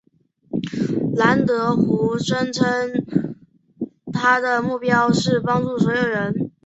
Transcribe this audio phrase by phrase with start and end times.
[1.15, 3.05] 兰德福声称
[4.11, 6.51] 他的目标是帮助所有人。